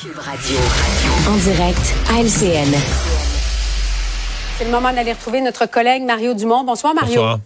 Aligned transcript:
Cube 0.00 0.16
Radio. 0.16 0.56
En 1.28 1.36
direct 1.36 1.94
à 2.08 2.22
LCN. 2.22 2.74
C'est 4.56 4.64
le 4.64 4.70
moment 4.70 4.94
d'aller 4.94 5.12
retrouver 5.12 5.42
notre 5.42 5.66
collègue 5.66 6.04
Mario 6.04 6.32
Dumont. 6.32 6.64
Bonsoir, 6.64 6.94
Mario. 6.94 7.16
Bonsoir. 7.16 7.38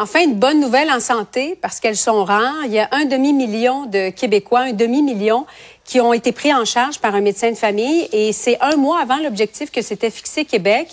Enfin, 0.00 0.24
une 0.24 0.34
bonne 0.34 0.58
nouvelle 0.58 0.90
en 0.90 0.98
santé, 0.98 1.56
parce 1.62 1.78
qu'elles 1.78 1.96
sont 1.96 2.24
rares. 2.24 2.64
Il 2.64 2.72
y 2.72 2.80
a 2.80 2.88
un 2.90 3.04
demi-million 3.04 3.86
de 3.86 4.10
Québécois, 4.10 4.60
un 4.60 4.72
demi-million, 4.72 5.46
qui 5.84 6.00
ont 6.00 6.12
été 6.12 6.32
pris 6.32 6.52
en 6.52 6.64
charge 6.64 6.98
par 6.98 7.14
un 7.14 7.20
médecin 7.20 7.50
de 7.50 7.56
famille. 7.56 8.08
Et 8.10 8.32
c'est 8.32 8.58
un 8.60 8.74
mois 8.74 9.00
avant 9.00 9.18
l'objectif 9.18 9.70
que 9.70 9.82
s'était 9.82 10.10
fixé 10.10 10.44
Québec. 10.44 10.88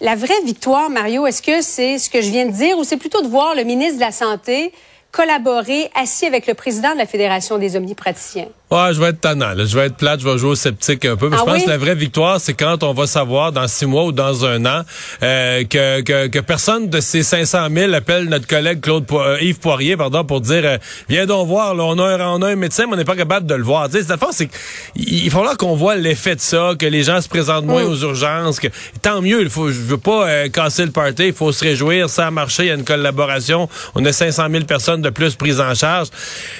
La 0.00 0.14
vraie 0.14 0.40
victoire, 0.46 0.88
Mario, 0.88 1.26
est-ce 1.26 1.42
que 1.42 1.60
c'est 1.60 1.98
ce 1.98 2.08
que 2.08 2.22
je 2.22 2.30
viens 2.30 2.46
de 2.46 2.52
dire 2.52 2.78
ou 2.78 2.84
c'est 2.84 2.96
plutôt 2.96 3.20
de 3.20 3.28
voir 3.28 3.54
le 3.54 3.64
ministre 3.64 3.96
de 3.96 4.00
la 4.00 4.12
Santé 4.12 4.72
collaborer 5.12 5.90
assis 5.94 6.24
avec 6.24 6.46
le 6.46 6.54
président 6.54 6.92
de 6.92 6.98
la 6.98 7.06
Fédération 7.06 7.58
des 7.58 7.76
omnipraticiens? 7.76 8.48
Ouais, 8.70 8.92
je 8.92 9.00
vais 9.00 9.08
être 9.08 9.20
tannant. 9.22 9.54
Là. 9.54 9.64
Je 9.64 9.74
vais 9.78 9.86
être 9.86 9.96
plate, 9.96 10.20
je 10.20 10.28
vais 10.28 10.36
jouer 10.36 10.50
au 10.50 10.54
sceptique 10.54 11.04
un 11.06 11.16
peu. 11.16 11.30
Mais 11.30 11.36
Ah 11.38 11.40
je 11.40 11.44
pense 11.46 11.54
oui? 11.60 11.64
que 11.64 11.70
la 11.70 11.78
vraie 11.78 11.94
victoire, 11.94 12.38
c'est 12.38 12.52
quand 12.52 12.82
on 12.82 12.92
va 12.92 13.06
savoir 13.06 13.50
dans 13.50 13.66
six 13.66 13.86
mois 13.86 14.04
ou 14.04 14.12
dans 14.12 14.44
un 14.44 14.66
an 14.66 14.82
euh, 15.22 15.64
que, 15.64 16.02
que, 16.02 16.26
que 16.26 16.38
personne 16.40 16.90
de 16.90 17.00
ces 17.00 17.22
500 17.22 17.68
000 17.74 17.94
appelle 17.94 18.24
notre 18.26 18.46
collègue 18.46 18.82
Claude 18.82 19.06
Po- 19.06 19.22
euh, 19.22 19.38
Yves 19.40 19.58
Poirier 19.58 19.96
pardon, 19.96 20.22
pour 20.22 20.42
dire 20.42 20.62
euh, 20.64 20.76
viens 21.08 21.24
donc 21.24 21.48
voir, 21.48 21.74
là, 21.74 21.84
on, 21.84 21.98
a 21.98 22.04
un, 22.04 22.20
on 22.32 22.42
a 22.42 22.48
un 22.50 22.56
médecin, 22.56 22.84
mais 22.86 22.92
on 22.92 22.96
n'est 22.96 23.06
pas 23.06 23.16
capable 23.16 23.46
de 23.46 23.54
le 23.54 23.62
voir. 23.62 23.88
Tu 23.88 23.96
sais, 23.96 24.02
cette 24.04 24.18
fois, 24.18 24.30
c'est 24.32 24.50
il 24.96 25.30
faut 25.30 25.42
là 25.44 25.54
qu'on 25.56 25.74
voit 25.74 25.96
l'effet 25.96 26.34
de 26.34 26.40
ça, 26.40 26.72
que 26.78 26.84
les 26.84 27.04
gens 27.04 27.22
se 27.22 27.28
présentent 27.28 27.64
moins 27.64 27.84
Mm. 27.84 27.88
aux 27.90 27.96
urgences. 28.02 28.60
Que, 28.60 28.68
tant 29.00 29.22
mieux, 29.22 29.40
il 29.40 29.48
faut, 29.48 29.68
je 29.70 29.80
veux 29.80 29.96
pas 29.98 30.28
euh, 30.28 30.48
casser 30.50 30.84
le 30.84 30.90
party, 30.90 31.28
il 31.28 31.32
faut 31.32 31.52
se 31.52 31.64
réjouir, 31.64 32.10
ça 32.10 32.26
a 32.26 32.30
marché, 32.30 32.64
il 32.64 32.66
y 32.66 32.70
a 32.70 32.74
une 32.74 32.84
collaboration. 32.84 33.66
On 33.94 34.04
a 34.04 34.12
500 34.12 34.46
000 34.50 34.64
personnes 34.64 35.00
de 35.00 35.08
plus 35.10 35.36
prises 35.36 35.60
en 35.60 35.74
charge, 35.74 36.08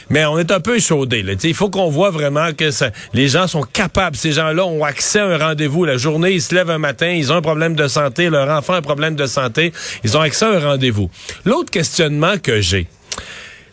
mais 0.09 0.25
on 0.25 0.39
est 0.39 0.51
un 0.51 0.61
peu 0.61 0.77
échaudé. 0.77 1.23
Là. 1.23 1.35
Tu 1.35 1.41
sais, 1.43 1.49
Il 1.49 1.55
faut 1.55 1.69
qu'on 1.69 1.91
voit 1.91 1.98
vraiment 2.07 2.53
que 2.53 2.71
les 3.13 3.29
gens 3.29 3.47
sont 3.47 3.63
capables. 3.63 4.17
Ces 4.17 4.33
gens-là 4.33 4.65
ont 4.65 4.85
accès 4.85 5.19
à 5.19 5.27
un 5.27 5.39
rendez-vous. 5.39 5.85
La 5.85 5.97
journée, 5.97 6.33
ils 6.33 6.43
se 6.43 6.55
lèvent 6.55 6.71
un 6.71 6.79
matin, 6.79 7.09
ils 7.09 7.33
ont 7.33 7.37
un 7.37 7.43
problème 7.43 7.75
de 7.75 7.89
santé, 7.89 8.31
leur 8.31 8.49
enfant 8.49 8.75
a 8.75 8.79
un 8.79 8.83
problème 8.83 9.17
de 9.17 9.27
santé, 9.27 9.73
ils 10.05 10.17
ont 10.17 10.21
accès 10.21 10.45
à 10.45 10.51
un 10.51 10.61
rendez-vous. 10.61 11.11
L'autre 11.45 11.71
questionnement 11.71 12.39
que 12.39 12.61
j'ai, 12.61 12.87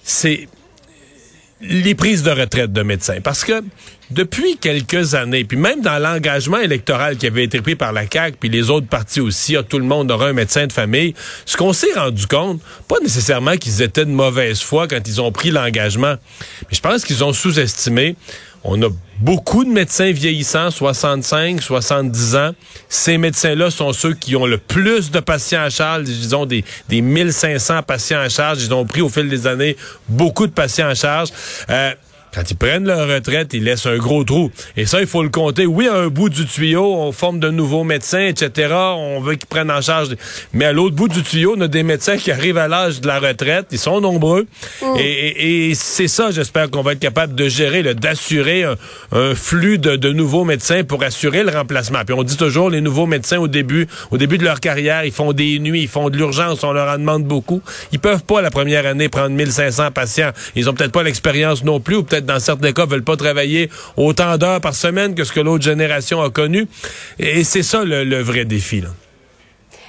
c'est 0.04 0.48
les 1.62 1.96
prises 1.96 2.24
de 2.24 2.32
retraite 2.32 2.74
de 2.74 2.82
médecins. 2.82 3.22
Parce 3.24 3.44
que 3.44 3.64
depuis 4.12 4.58
quelques 4.58 5.16
années, 5.16 5.46
puis 5.46 5.58
même 5.58 5.82
dans 5.82 5.98
l'engagement 5.98 6.60
électoral 6.60 7.18
qui 7.18 7.28
avait 7.28 7.44
été 7.44 7.62
pris 7.62 7.76
par 7.76 7.92
la 7.94 8.04
CAQ, 8.10 8.38
puis 8.40 8.50
les 8.50 8.70
autres 8.70 8.88
partis 8.88 9.22
aussi, 9.22 9.56
ah, 9.56 9.64
tout 9.64 9.80
le 9.80 9.86
monde 9.86 10.12
aura 10.12 10.28
un 10.28 10.34
médecin 10.34 10.68
de 10.68 10.74
famille, 10.74 11.16
ce 11.46 11.58
qu'on 11.58 11.74
s'est 11.74 11.94
rendu 11.96 12.28
compte, 12.28 12.62
pas 12.88 13.00
nécessairement 13.02 13.58
qu'ils 13.58 13.82
étaient 13.82 14.06
de 14.06 14.12
mauvaise 14.12 14.62
foi 14.62 14.88
quand 14.88 15.08
ils 15.08 15.22
ont 15.22 15.32
pris 15.32 15.50
l'engagement, 15.50 16.16
mais 16.62 16.76
je 16.76 16.82
pense 16.82 17.04
qu'ils 17.04 17.24
ont 17.24 17.34
sous-estimé. 17.34 18.16
On 18.68 18.82
a 18.82 18.88
beaucoup 19.22 19.64
de 19.64 19.70
médecins 19.70 20.12
vieillissants, 20.12 20.72
65, 20.72 21.62
70 21.62 22.36
ans. 22.36 22.52
Ces 22.90 23.20
médecins-là 23.20 23.70
sont 23.70 23.94
ceux 23.94 24.16
qui 24.16 24.36
ont 24.36 24.48
le 24.48 24.58
plus 24.58 25.12
de 25.12 25.20
patients 25.20 25.62
à 25.62 25.70
charge, 25.70 26.06
disons 26.06 26.48
des, 26.48 26.66
des 26.90 27.02
1500 27.02 27.84
patients 27.84 28.20
à 28.20 28.28
charge. 28.28 28.64
Ils 28.64 28.74
ont 28.74 28.86
pris 28.86 29.02
au 29.02 29.10
fil 29.10 29.30
des 29.30 29.46
années 29.46 29.78
beaucoup 30.10 30.48
de 30.48 30.52
patients 30.52 30.88
à 30.88 30.96
charge. 30.96 31.30
Euh, 31.70 31.94
quand 32.36 32.52
ils 32.52 32.58
prennent 32.58 32.86
leur 32.86 33.08
retraite, 33.08 33.52
ils 33.54 33.64
laissent 33.64 33.86
un 33.86 33.98
gros 33.98 34.24
trou. 34.26 34.52
Et 34.76 34.86
ça, 34.86 35.00
il 35.00 35.08
faut 35.08 35.24
le 35.24 35.30
compter. 35.30 35.66
Oui, 35.66 35.88
à 35.88 35.96
un 35.96 36.08
bout 36.08 36.30
du 36.30 36.46
tuyau, 36.46 36.94
on 36.96 37.12
forme 37.14 37.40
de 37.40 37.50
nouveaux 37.50 37.84
médecins, 37.86 38.26
etc. 38.28 38.74
On 38.98 39.22
veut 39.22 39.36
qu'ils 39.36 39.48
prennent 39.48 39.72
en 39.72 39.82
charge. 39.82 40.10
Mais 40.54 40.66
à 40.66 40.74
l'autre 40.74 40.96
bout 40.96 41.08
du 41.08 41.24
tuyau, 41.24 41.56
on 41.58 41.62
a 41.62 41.68
des 41.68 41.84
médecins 41.84 42.18
qui 42.18 42.32
arrivent 42.32 42.58
à 42.58 42.68
l'âge 42.68 43.00
de 43.02 43.08
la 43.08 43.20
retraite. 43.20 43.68
Ils 43.72 43.80
sont 43.80 44.02
nombreux. 44.02 44.46
Et, 44.98 45.02
et- 45.02 45.70
et 45.70 45.76
c'est 45.76 46.08
ça, 46.10 46.32
j'espère 46.32 46.70
qu'on 46.70 46.82
va 46.82 46.92
être 46.94 47.00
capable 47.00 47.36
de 47.36 47.48
gérer, 47.48 47.82
d'assurer 47.94 48.64
un, 48.64 48.76
un 49.14 49.34
flux 49.36 49.78
de, 49.78 49.96
de 49.96 50.12
nouveaux 50.12 50.44
médecins 50.44 50.84
pour 50.84 51.04
assurer 51.04 51.44
le 51.44 51.52
remplacement. 51.52 52.00
Puis 52.06 52.14
on 52.14 52.24
dit 52.24 52.36
toujours, 52.38 52.70
les 52.70 52.82
nouveaux 52.82 53.06
médecins 53.06 53.38
au 53.40 53.48
début, 53.48 53.88
au 54.12 54.18
début 54.18 54.38
de 54.38 54.44
leur 54.44 54.60
carrière, 54.60 55.06
ils 55.06 55.12
font 55.12 55.32
des 55.34 55.60
nuits, 55.60 55.84
ils 55.84 55.88
font 55.88 56.10
de 56.10 56.18
l'urgence, 56.18 56.64
on 56.64 56.74
leur 56.74 56.90
en 56.94 56.98
demande 56.98 57.24
beaucoup. 57.24 57.62
Ils 57.92 58.00
peuvent 58.00 58.24
pas 58.24 58.42
la 58.42 58.52
première 58.52 58.86
année 58.86 59.08
prendre 59.10 59.30
1500 59.30 59.92
patients. 59.92 60.32
Ils 60.56 60.70
ont 60.70 60.74
peut-être 60.74 60.92
pas 60.92 61.04
l'expérience 61.04 61.64
non 61.64 61.80
plus, 61.80 61.96
ou 61.96 62.04
peut-être 62.04 62.25
dans 62.26 62.40
certains 62.40 62.74
cas 62.74 62.86
veulent 62.86 63.04
pas 63.04 63.16
travailler 63.18 63.70
autant 63.98 64.38
d'heures 64.38 64.62
par 64.62 64.76
semaine 64.76 65.16
que 65.16 65.24
ce 65.24 65.32
que 65.32 65.40
l'autre 65.40 65.64
génération 65.64 66.22
a 66.22 66.30
connu. 66.30 66.68
Et 67.20 67.44
c'est 67.44 67.64
ça 67.64 67.84
le, 67.84 68.04
le 68.04 68.22
vrai 68.22 68.46
défi. 68.46 68.82
Là. 68.82 68.90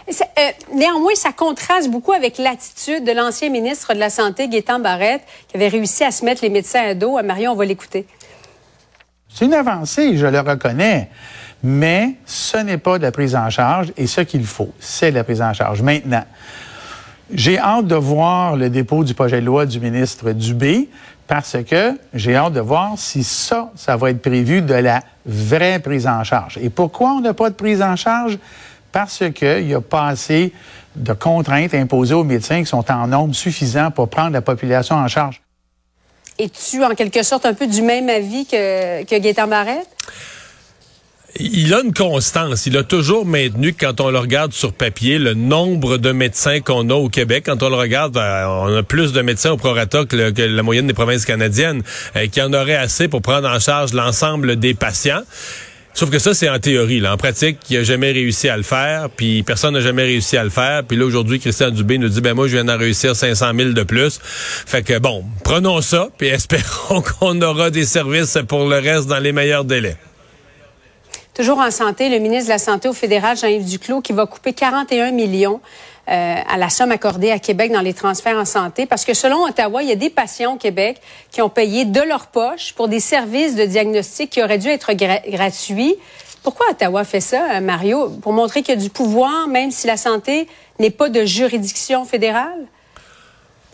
Ça- 0.09 0.27
euh, 0.39 0.43
néanmoins, 0.75 1.15
ça 1.17 1.33
contraste 1.33 1.91
beaucoup 1.91 2.13
avec 2.13 2.39
l'attitude 2.39 3.05
de 3.05 3.13
l'ancien 3.13 3.51
ministre 3.51 3.93
de 3.95 3.99
la 3.99 4.11
Santé, 4.11 4.49
Gaétan 4.49 4.79
Barrette, 4.79 5.23
qui 5.49 5.57
avait 5.57 5.69
réussi 5.69 6.05
à 6.05 6.11
se 6.13 6.25
mettre 6.25 6.43
les 6.45 6.51
médecins 6.51 6.83
à 6.85 6.95
dos. 6.95 7.19
Euh, 7.19 7.23
Marion, 7.23 7.53
on 7.53 7.57
va 7.57 7.65
l'écouter. 7.65 8.07
C'est 9.35 9.45
une 9.47 9.55
avancée, 9.55 10.17
je 10.17 10.27
le 10.27 10.41
reconnais. 10.41 11.11
Mais 11.63 12.11
ce 12.27 12.59
n'est 12.59 12.79
pas 12.79 12.99
de 12.99 13.03
la 13.03 13.11
prise 13.11 13.35
en 13.35 13.51
charge 13.51 13.93
et 13.97 14.07
ce 14.07 14.21
qu'il 14.21 14.45
faut, 14.45 14.71
c'est 14.79 15.11
de 15.11 15.17
la 15.17 15.25
prise 15.25 15.43
en 15.43 15.53
charge. 15.53 15.83
Maintenant, 15.83 16.25
j'ai 17.33 17.59
hâte 17.59 17.87
de 17.87 17.97
voir 17.97 18.57
le 18.57 18.71
dépôt 18.71 19.03
du 19.05 19.15
projet 19.15 19.41
de 19.41 19.47
loi 19.47 19.67
du 19.67 19.81
ministre 19.81 20.33
Dubé 20.33 20.89
parce 21.27 21.57
que 21.69 21.99
j'ai 22.15 22.37
hâte 22.37 22.53
de 22.53 22.61
voir 22.61 22.93
si 22.97 23.25
ça, 23.25 23.71
ça 23.75 23.97
va 23.97 24.11
être 24.11 24.23
prévu 24.23 24.63
de 24.63 24.75
la 24.75 25.01
vraie 25.25 25.81
prise 25.81 26.07
en 26.07 26.23
charge. 26.23 26.59
Et 26.63 26.71
pourquoi 26.71 27.11
on 27.13 27.21
n'a 27.21 27.35
pas 27.35 27.51
de 27.51 27.55
prise 27.55 27.83
en 27.83 27.97
charge? 27.97 28.39
Parce 28.93 29.25
qu'il 29.35 29.67
n'y 29.67 29.75
a 29.75 29.81
pas 29.81 30.07
assez 30.07 30.53
de 30.95 31.13
contraintes 31.13 31.75
imposées 31.75 32.15
aux 32.15 32.25
médecins 32.25 32.61
qui 32.61 32.67
sont 32.67 32.91
en 32.91 33.09
nombre 33.09 33.35
suffisant 33.35 33.91
pour 33.91 34.09
prendre 34.09 34.31
la 34.31 34.41
population 34.41 34.97
en 34.97 35.09
charge. 35.09 35.43
Es-tu 36.39 36.85
en 36.85 36.95
quelque 36.95 37.23
sorte 37.23 37.45
un 37.45 37.55
peu 37.55 37.67
du 37.67 37.83
même 37.83 38.09
avis 38.09 38.47
que, 38.47 39.05
que 39.05 39.19
Gaétan 39.19 39.49
Barrette? 39.49 39.89
Il 41.39 41.75
a 41.75 41.81
une 41.81 41.93
constance. 41.93 42.67
Il 42.67 42.77
a 42.77 42.83
toujours 42.83 43.27
maintenu 43.27 43.75
quand 43.75 44.01
on 44.01 44.11
le 44.11 44.19
regarde 44.19 44.53
sur 44.53 44.73
papier, 44.73 45.19
le 45.19 45.35
nombre 45.35 45.99
de 45.99 46.13
médecins 46.13 46.61
qu'on 46.61 46.89
a 46.91 46.95
au 46.95 47.09
Québec, 47.09 47.45
quand 47.47 47.63
on 47.63 47.69
le 47.69 47.77
regarde, 47.77 48.17
euh, 48.17 48.47
on 48.47 48.77
a 48.77 48.83
plus 48.83 49.13
de 49.13 49.21
médecins 49.21 49.51
au 49.51 49.57
prorata 49.57 50.05
que, 50.05 50.31
que 50.31 50.43
la 50.43 50.63
moyenne 50.63 50.87
des 50.87 50.95
provinces 50.95 51.25
canadiennes, 51.25 51.83
euh, 52.17 52.27
qui 52.29 52.41
en 52.41 52.53
aurait 52.53 52.77
assez 52.77 53.09
pour 53.09 53.23
prendre 53.23 53.49
en 53.49 53.59
charge 53.59 53.93
l'ensemble 53.93 54.57
des 54.57 54.75
patients. 54.75 55.23
Sauf 55.93 56.11
que 56.11 56.19
ça, 56.19 56.35
c'est 56.35 56.49
en 56.49 56.59
théorie. 56.59 57.01
Là. 57.01 57.15
En 57.15 57.17
pratique, 57.17 57.59
il 57.71 57.79
n'a 57.79 57.83
jamais 57.83 58.13
réussi 58.13 58.49
à 58.49 58.57
le 58.57 58.63
faire, 58.63 59.09
puis 59.09 59.43
personne 59.43 59.73
n'a 59.73 59.81
jamais 59.81 60.05
réussi 60.05 60.37
à 60.37 60.45
le 60.45 60.51
faire. 60.51 60.85
Puis 60.85 60.97
là, 60.97 61.07
aujourd'hui, 61.07 61.41
Christian 61.41 61.71
Dubé 61.71 61.97
nous 61.97 62.11
dit, 62.11 62.21
ben 62.21 62.35
moi, 62.35 62.49
je 62.49 62.53
viens 62.53 62.65
d'en 62.65 62.77
réussir 62.77 63.17
500 63.17 63.53
000 63.57 63.71
de 63.71 63.83
plus. 63.83 64.21
Fait 64.23 64.83
que 64.83 64.99
bon, 64.99 65.25
prenons 65.43 65.81
ça, 65.81 66.09
puis 66.19 66.29
espérons 66.29 67.03
qu'on 67.03 67.41
aura 67.41 67.71
des 67.71 67.87
services 67.87 68.39
pour 68.47 68.69
le 68.69 68.77
reste 68.77 69.07
dans 69.07 69.19
les 69.19 69.33
meilleurs 69.33 69.65
délais. 69.65 69.97
Toujours 71.37 71.59
en 71.59 71.71
santé, 71.71 72.09
le 72.09 72.19
ministre 72.19 72.47
de 72.47 72.53
la 72.53 72.59
Santé 72.59 72.89
au 72.89 72.95
fédéral, 72.95 73.37
Jean-Yves 73.37 73.67
Duclos, 73.69 74.01
qui 74.01 74.15
va 74.15 74.25
couper 74.25 74.55
41 74.55 75.11
millions 75.11 75.61
euh, 76.09 76.35
à 76.49 76.57
la 76.57 76.71
somme 76.71 76.93
accordée 76.93 77.31
à 77.31 77.39
Québec 77.39 77.71
dans 77.73 77.83
les 77.83 77.93
transferts 77.93 78.39
en 78.39 78.47
santé, 78.47 78.87
parce 78.87 79.05
que 79.05 79.13
selon 79.13 79.45
Ottawa, 79.45 79.83
il 79.83 79.91
y 79.91 79.93
a 79.93 79.97
des 79.97 80.09
patients 80.09 80.55
au 80.55 80.57
Québec 80.57 80.99
qui 81.31 81.43
ont 81.43 81.51
payé 81.51 81.85
de 81.85 82.01
leur 82.01 82.29
poche 82.29 82.73
pour 82.73 82.89
des 82.89 83.01
services 83.01 83.55
de 83.55 83.67
diagnostic 83.67 84.31
qui 84.31 84.43
auraient 84.43 84.57
dû 84.57 84.69
être 84.69 84.93
gra- 84.93 85.29
gratuits. 85.29 85.97
Pourquoi 86.43 86.71
Ottawa 86.71 87.05
fait 87.05 87.21
ça, 87.21 87.57
euh, 87.57 87.61
Mario? 87.61 88.09
Pour 88.23 88.33
montrer 88.33 88.63
qu'il 88.63 88.75
y 88.75 88.79
a 88.79 88.81
du 88.81 88.89
pouvoir, 88.89 89.47
même 89.47 89.71
si 89.71 89.87
la 89.87 89.99
santé 89.99 90.49
n'est 90.79 90.89
pas 90.91 91.11
de 91.11 91.27
juridiction 91.27 92.07
fédérale? 92.07 92.65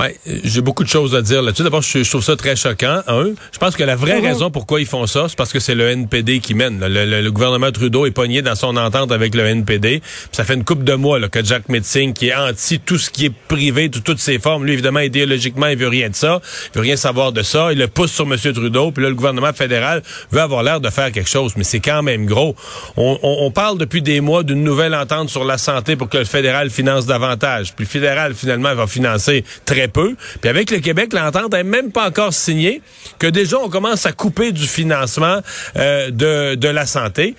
Ouais, 0.00 0.16
j'ai 0.42 0.62
beaucoup 0.62 0.82
de 0.82 0.88
choses 0.88 1.14
à 1.14 1.22
dire 1.22 1.42
là-dessus. 1.42 1.62
D'abord, 1.62 1.82
je, 1.82 2.02
je 2.02 2.10
trouve 2.10 2.24
ça 2.24 2.34
très 2.34 2.56
choquant. 2.56 3.02
Un, 3.06 3.26
je 3.52 3.58
pense 3.58 3.76
que 3.76 3.84
la 3.84 3.94
vraie 3.94 4.20
Mhm. 4.20 4.26
raison 4.26 4.50
pourquoi 4.50 4.80
ils 4.80 4.86
font 4.86 5.06
ça, 5.06 5.26
c'est 5.28 5.36
parce 5.36 5.52
que 5.52 5.60
c'est 5.60 5.76
le 5.76 5.88
NPD 5.90 6.40
qui 6.40 6.54
mène. 6.54 6.80
Le, 6.80 7.04
le- 7.04 7.20
le 7.20 7.30
gouvernement 7.30 7.70
Trudeau 7.70 8.04
est 8.06 8.10
pogné 8.10 8.42
dans 8.42 8.56
son 8.56 8.76
entente 8.76 9.12
avec 9.12 9.34
le 9.34 9.44
NPD. 9.46 10.00
Puis 10.00 10.28
ça 10.32 10.42
fait 10.44 10.54
une 10.54 10.64
couple 10.64 10.82
de 10.84 10.94
mois 10.94 11.20
là, 11.20 11.28
que 11.28 11.44
Jack 11.44 11.68
Metzing, 11.68 12.14
qui 12.14 12.28
est 12.28 12.34
anti 12.34 12.80
tout 12.80 12.98
ce 12.98 13.10
qui 13.10 13.26
est 13.26 13.32
privé, 13.48 13.88
de 13.90 13.98
toutes 14.00 14.18
ses 14.18 14.38
formes, 14.40 14.64
lui, 14.64 14.72
évidemment, 14.72 15.00
idéologiquement, 15.00 15.66
il 15.68 15.76
veut 15.76 15.88
rien 15.88 16.08
de 16.10 16.16
ça. 16.16 16.40
Il 16.74 16.78
veut 16.78 16.82
rien 16.82 16.96
savoir 16.96 17.30
de 17.30 17.42
ça. 17.42 17.72
Il 17.72 17.78
le 17.78 17.86
pousse 17.86 18.10
sur 18.12 18.24
M. 18.24 18.36
Trudeau. 18.52 18.90
Puis 18.90 19.04
là, 19.04 19.08
le 19.10 19.14
gouvernement 19.14 19.52
fédéral 19.52 20.02
veut 20.32 20.40
avoir 20.40 20.64
l'air 20.64 20.80
de 20.80 20.90
faire 20.90 21.12
quelque 21.12 21.30
chose. 21.30 21.52
Mais 21.56 21.64
c'est 21.64 21.80
quand 21.80 22.02
même 22.02 22.26
gros. 22.26 22.56
On, 22.96 23.18
on- 23.22 23.36
on 23.46 23.50
parle 23.52 23.78
depuis 23.78 24.02
des 24.02 24.20
mois 24.20 24.42
d'une 24.42 24.64
nouvelle 24.64 24.94
entente 24.96 25.28
sur 25.28 25.44
la 25.44 25.58
santé 25.58 25.94
pour 25.94 26.08
que 26.08 26.18
le 26.18 26.24
fédéral 26.24 26.70
finance 26.70 27.06
davantage. 27.06 27.74
Puis 27.74 27.84
le 27.84 27.90
fédéral, 27.90 28.34
finalement, 28.34 28.74
va 28.74 28.86
financer 28.88 29.44
très 29.64 29.86
peu. 29.92 30.14
Puis 30.40 30.50
avec 30.50 30.70
le 30.70 30.78
Québec, 30.78 31.12
l'entente 31.12 31.52
n'est 31.52 31.64
même 31.64 31.92
pas 31.92 32.08
encore 32.08 32.32
signée, 32.32 32.82
que 33.18 33.26
déjà, 33.26 33.58
on 33.58 33.68
commence 33.68 34.06
à 34.06 34.12
couper 34.12 34.52
du 34.52 34.66
financement 34.66 35.40
euh, 35.76 36.10
de, 36.10 36.54
de 36.54 36.68
la 36.68 36.86
santé. 36.86 37.36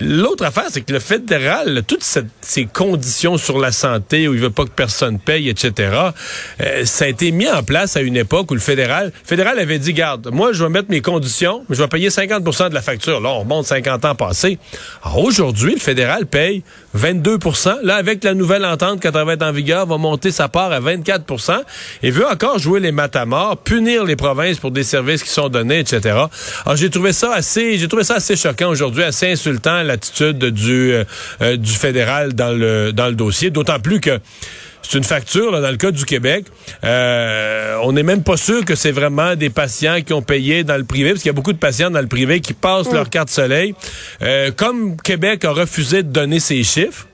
L'autre 0.00 0.44
affaire, 0.44 0.66
c'est 0.70 0.80
que 0.80 0.92
le 0.92 1.00
fédéral, 1.00 1.82
toutes 1.86 2.04
ces 2.40 2.66
conditions 2.66 3.36
sur 3.36 3.58
la 3.58 3.72
santé 3.72 4.26
où 4.28 4.34
il 4.34 4.40
veut 4.40 4.50
pas 4.50 4.64
que 4.64 4.70
personne 4.70 5.18
paye, 5.18 5.48
etc., 5.48 5.90
euh, 6.60 6.84
ça 6.84 7.04
a 7.04 7.08
été 7.08 7.30
mis 7.30 7.48
en 7.48 7.62
place 7.62 7.96
à 7.96 8.00
une 8.00 8.16
époque 8.16 8.50
où 8.50 8.54
le 8.54 8.60
fédéral, 8.60 9.12
fédéral 9.24 9.58
avait 9.58 9.78
dit, 9.78 9.92
garde, 9.92 10.30
moi, 10.32 10.52
je 10.52 10.64
vais 10.64 10.70
mettre 10.70 10.90
mes 10.90 11.00
conditions, 11.02 11.64
mais 11.68 11.76
je 11.76 11.82
vais 11.82 11.88
payer 11.88 12.08
50% 12.08 12.70
de 12.70 12.74
la 12.74 12.82
facture. 12.82 13.20
Là, 13.20 13.30
on 13.30 13.40
remonte 13.40 13.66
50 13.66 14.04
ans 14.04 14.14
passés. 14.14 14.58
Aujourd'hui, 15.16 15.74
le 15.74 15.80
fédéral 15.80 16.26
paye 16.26 16.62
22% 16.96 17.82
Là, 17.82 17.96
avec 17.96 18.24
la 18.24 18.34
nouvelle 18.34 18.64
entente, 18.64 19.00
quand 19.02 19.10
elle 19.14 19.36
va 19.36 19.48
en 19.48 19.52
vigueur, 19.52 19.86
va 19.86 19.98
monter 19.98 20.30
sa 20.30 20.48
part 20.48 20.72
à 20.72 20.80
24% 20.80 21.60
et 22.02 22.10
veut 22.10 22.26
encore 22.26 22.58
jouer 22.58 22.80
les 22.80 22.92
matamors, 22.92 23.56
punir 23.58 24.04
les 24.04 24.16
provinces 24.16 24.58
pour 24.58 24.70
des 24.70 24.84
services 24.84 25.22
qui 25.22 25.30
sont 25.30 25.48
donnés, 25.48 25.80
etc. 25.80 26.16
Alors, 26.64 26.76
j'ai 26.76 26.90
trouvé 26.90 27.12
ça 27.12 27.32
assez, 27.34 27.78
j'ai 27.78 27.88
trouvé 27.88 28.04
ça 28.04 28.14
assez 28.14 28.36
choquant 28.36 28.68
aujourd'hui, 28.68 29.02
assez 29.02 29.30
insultant 29.30 29.81
l'attitude 29.82 30.38
du 30.38 30.92
euh, 30.92 31.04
euh, 31.40 31.56
du 31.56 31.72
fédéral 31.72 32.32
dans 32.34 32.56
le 32.56 32.92
dans 32.92 33.08
le 33.08 33.14
dossier, 33.14 33.50
d'autant 33.50 33.80
plus 33.80 34.00
que 34.00 34.18
c'est 34.82 34.98
une 34.98 35.04
facture, 35.04 35.52
dans 35.60 35.70
le 35.70 35.76
cas 35.76 35.92
du 35.92 36.04
Québec. 36.04 36.46
Euh, 36.82 37.76
on 37.82 37.92
n'est 37.92 38.02
même 38.02 38.24
pas 38.24 38.36
sûr 38.36 38.64
que 38.64 38.74
c'est 38.74 38.90
vraiment 38.90 39.36
des 39.36 39.48
patients 39.48 40.02
qui 40.02 40.12
ont 40.12 40.22
payé 40.22 40.64
dans 40.64 40.76
le 40.76 40.84
privé, 40.84 41.10
parce 41.10 41.22
qu'il 41.22 41.28
y 41.28 41.30
a 41.30 41.34
beaucoup 41.34 41.52
de 41.52 41.58
patients 41.58 41.90
dans 41.90 42.00
le 42.00 42.08
privé 42.08 42.40
qui 42.40 42.52
passent 42.52 42.92
leur 42.92 43.08
carte 43.08 43.30
soleil. 43.30 43.74
comme 44.56 44.96
Québec 44.96 45.44
a 45.44 45.52
refusé 45.52 46.02
de 46.02 46.08
donner 46.08 46.40
ses 46.40 46.64
chiffres, 46.64 47.06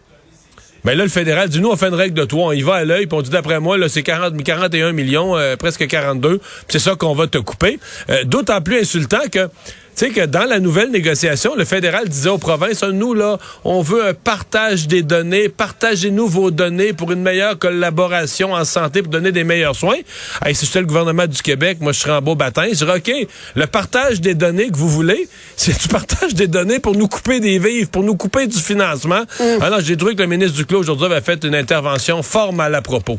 mais 0.85 0.93
ben 0.93 0.99
là, 0.99 1.05
le 1.05 1.11
fédéral 1.11 1.49
dit, 1.51 1.61
nous, 1.61 1.69
on 1.69 1.77
fait 1.77 1.89
une 1.89 1.95
règle 1.95 2.15
de 2.15 2.25
toi, 2.25 2.47
on 2.47 2.53
y 2.53 2.63
va 2.63 2.77
à 2.77 2.85
l'œil, 2.85 3.07
puis 3.07 3.19
on 3.19 3.21
dit, 3.21 3.31
d'après 3.31 3.61
moi, 3.61 3.77
là, 3.77 3.89
c'est 3.91 4.03
40, 4.03 4.43
41 4.43 4.93
millions, 4.93 5.37
presque 5.59 5.87
42, 5.87 6.41
c'est 6.69 6.79
ça 6.79 6.95
qu'on 6.95 7.15
va 7.15 7.27
te 7.27 7.39
couper. 7.39 7.79
D'autant 8.25 8.63
plus 8.63 8.81
insultant 8.81 9.29
que 9.31 9.51
sais 9.99 10.11
que 10.11 10.25
dans 10.27 10.45
la 10.45 10.61
nouvelle 10.61 10.91
négociation, 10.91 11.55
le 11.57 11.65
fédéral 11.65 12.09
disait 12.09 12.29
aux 12.29 12.39
provinces, 12.39 12.83
nous, 12.85 13.15
là, 13.15 13.39
on 13.65 13.83
veut 13.83 14.07
un 14.07 14.15
partage 14.15 14.87
des 14.87 15.03
données, 15.03 15.49
partagez-nous 15.49 16.29
vos 16.29 16.51
données 16.51 16.93
pour 16.93 17.11
une 17.13 17.23
meilleure 17.23 17.59
collaboration 17.59 18.53
en 18.53 18.65
santé, 18.65 19.03
pour 19.03 19.11
donner 19.11 19.33
des 19.33 19.45
meilleurs 19.45 19.75
soins. 19.75 19.97
Hey, 20.45 20.55
si 20.55 20.67
j'étais 20.67 20.81
le 20.81 20.87
gouvernement 20.87 21.27
du 21.27 21.43
Québec, 21.43 21.79
moi, 21.81 21.93
je 21.93 22.01
serais 22.01 22.13
en 22.13 22.23
beau 22.23 22.35
baptême. 22.35 22.69
Je 22.71 22.85
dirais, 22.85 22.99
OK, 22.99 23.29
le 23.55 23.67
partage 23.67 24.21
des 24.21 24.35
données 24.35 24.69
que 24.69 24.77
vous 24.77 24.89
voulez, 24.89 25.29
c'est 25.57 25.81
du 25.81 25.89
partage 25.89 26.35
des 26.35 26.47
données 26.47 26.79
pour 26.79 26.95
nous 26.95 27.09
couper 27.09 27.41
des 27.41 27.59
vivres, 27.59 27.91
pour 27.91 28.03
nous 28.03 28.17
couper 28.17 28.47
du 28.47 28.59
financement. 28.59 29.23
Mm. 29.41 29.63
Alors, 29.63 29.81
j'ai 29.81 29.97
trouvé 29.97 30.15
que 30.15 30.23
le 30.23 30.29
ministre 30.29 30.57
du 30.57 30.65
Clos, 30.65 30.81
aujourd'hui, 30.81 31.07
avait 31.07 31.21
fait 31.21 31.43
une 31.45 31.55
intervention 31.55 32.23
formelle 32.23 32.75
à 32.75 32.83
propos. 32.83 33.19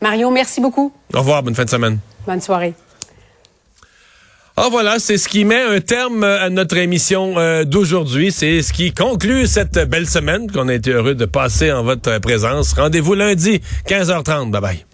Mario, 0.00 0.30
merci 0.30 0.60
beaucoup. 0.60 0.92
Au 1.14 1.20
revoir, 1.20 1.42
bonne 1.42 1.54
fin 1.54 1.64
de 1.64 1.70
semaine. 1.70 1.98
Bonne 2.26 2.40
soirée. 2.40 2.74
Ah 4.56 4.68
voilà, 4.70 4.98
c'est 4.98 5.16
ce 5.16 5.28
qui 5.28 5.46
met 5.46 5.62
un 5.62 5.80
terme 5.80 6.24
à 6.24 6.50
notre 6.50 6.76
émission 6.76 7.38
euh, 7.38 7.64
d'aujourd'hui. 7.64 8.30
C'est 8.30 8.60
ce 8.60 8.72
qui 8.74 8.92
conclut 8.92 9.46
cette 9.46 9.78
belle 9.88 10.06
semaine 10.06 10.50
qu'on 10.50 10.68
a 10.68 10.74
été 10.74 10.90
heureux 10.90 11.14
de 11.14 11.24
passer 11.24 11.72
en 11.72 11.82
votre 11.82 12.18
présence. 12.18 12.74
Rendez-vous 12.74 13.14
lundi, 13.14 13.62
15h30. 13.88 14.50
Bye 14.50 14.60
bye. 14.60 14.91